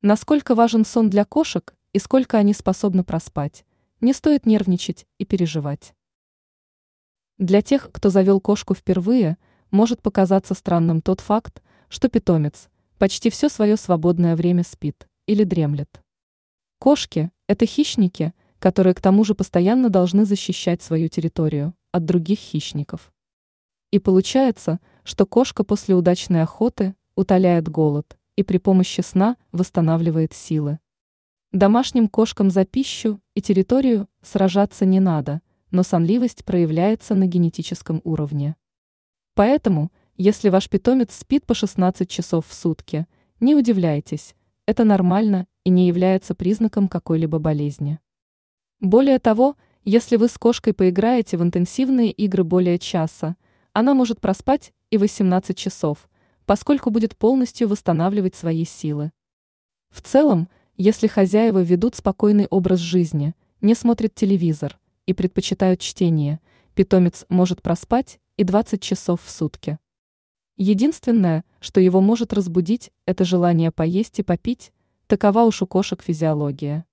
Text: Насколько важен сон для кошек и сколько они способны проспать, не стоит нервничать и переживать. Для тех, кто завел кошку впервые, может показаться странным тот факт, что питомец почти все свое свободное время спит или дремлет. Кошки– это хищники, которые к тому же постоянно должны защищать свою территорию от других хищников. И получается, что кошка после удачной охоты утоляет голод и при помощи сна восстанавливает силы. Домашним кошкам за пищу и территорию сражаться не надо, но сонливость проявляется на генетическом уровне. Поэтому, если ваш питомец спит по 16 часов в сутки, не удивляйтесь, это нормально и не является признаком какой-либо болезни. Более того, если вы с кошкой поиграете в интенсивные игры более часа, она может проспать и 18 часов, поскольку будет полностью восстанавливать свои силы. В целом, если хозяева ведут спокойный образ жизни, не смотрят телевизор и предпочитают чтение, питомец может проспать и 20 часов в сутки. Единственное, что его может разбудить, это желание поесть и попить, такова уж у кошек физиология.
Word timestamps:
Насколько 0.00 0.54
важен 0.54 0.84
сон 0.84 1.10
для 1.10 1.24
кошек 1.24 1.74
и 1.92 1.98
сколько 1.98 2.38
они 2.38 2.54
способны 2.54 3.02
проспать, 3.02 3.64
не 4.00 4.12
стоит 4.12 4.46
нервничать 4.46 5.08
и 5.18 5.24
переживать. 5.24 5.92
Для 7.36 7.62
тех, 7.62 7.90
кто 7.90 8.08
завел 8.08 8.40
кошку 8.40 8.76
впервые, 8.76 9.38
может 9.72 10.00
показаться 10.00 10.54
странным 10.54 11.02
тот 11.02 11.18
факт, 11.18 11.64
что 11.88 12.08
питомец 12.08 12.68
почти 12.98 13.28
все 13.28 13.48
свое 13.48 13.76
свободное 13.76 14.36
время 14.36 14.62
спит 14.62 15.08
или 15.26 15.42
дремлет. 15.42 16.00
Кошки– 16.78 17.32
это 17.48 17.66
хищники, 17.66 18.34
которые 18.60 18.94
к 18.94 19.00
тому 19.00 19.24
же 19.24 19.34
постоянно 19.34 19.88
должны 19.88 20.24
защищать 20.24 20.80
свою 20.80 21.08
территорию 21.08 21.74
от 21.90 22.04
других 22.04 22.38
хищников. 22.38 23.12
И 23.90 23.98
получается, 23.98 24.78
что 25.02 25.26
кошка 25.26 25.64
после 25.64 25.96
удачной 25.96 26.42
охоты 26.42 26.94
утоляет 27.16 27.68
голод 27.68 28.17
и 28.38 28.44
при 28.44 28.58
помощи 28.58 29.00
сна 29.00 29.36
восстанавливает 29.50 30.32
силы. 30.32 30.78
Домашним 31.50 32.06
кошкам 32.06 32.50
за 32.50 32.64
пищу 32.64 33.20
и 33.34 33.42
территорию 33.42 34.06
сражаться 34.22 34.84
не 34.84 35.00
надо, 35.00 35.40
но 35.72 35.82
сонливость 35.82 36.44
проявляется 36.44 37.16
на 37.16 37.26
генетическом 37.26 38.00
уровне. 38.04 38.54
Поэтому, 39.34 39.90
если 40.16 40.50
ваш 40.50 40.68
питомец 40.68 41.16
спит 41.16 41.46
по 41.46 41.54
16 41.54 42.08
часов 42.08 42.46
в 42.46 42.54
сутки, 42.54 43.08
не 43.40 43.56
удивляйтесь, 43.56 44.36
это 44.66 44.84
нормально 44.84 45.48
и 45.64 45.70
не 45.70 45.88
является 45.88 46.36
признаком 46.36 46.86
какой-либо 46.86 47.40
болезни. 47.40 47.98
Более 48.78 49.18
того, 49.18 49.56
если 49.82 50.14
вы 50.14 50.28
с 50.28 50.38
кошкой 50.38 50.74
поиграете 50.74 51.38
в 51.38 51.42
интенсивные 51.42 52.12
игры 52.12 52.44
более 52.44 52.78
часа, 52.78 53.34
она 53.72 53.94
может 53.94 54.20
проспать 54.20 54.74
и 54.90 54.96
18 54.96 55.58
часов, 55.58 56.08
поскольку 56.48 56.88
будет 56.88 57.14
полностью 57.14 57.68
восстанавливать 57.68 58.34
свои 58.34 58.64
силы. 58.64 59.12
В 59.90 60.00
целом, 60.00 60.48
если 60.78 61.06
хозяева 61.06 61.62
ведут 61.62 61.94
спокойный 61.94 62.46
образ 62.46 62.78
жизни, 62.78 63.34
не 63.60 63.74
смотрят 63.74 64.14
телевизор 64.14 64.78
и 65.04 65.12
предпочитают 65.12 65.80
чтение, 65.80 66.40
питомец 66.74 67.26
может 67.28 67.60
проспать 67.60 68.18
и 68.38 68.44
20 68.44 68.80
часов 68.80 69.20
в 69.22 69.28
сутки. 69.28 69.78
Единственное, 70.56 71.44
что 71.60 71.82
его 71.82 72.00
может 72.00 72.32
разбудить, 72.32 72.92
это 73.04 73.26
желание 73.26 73.70
поесть 73.70 74.18
и 74.18 74.22
попить, 74.22 74.72
такова 75.06 75.42
уж 75.42 75.60
у 75.60 75.66
кошек 75.66 76.02
физиология. 76.02 76.86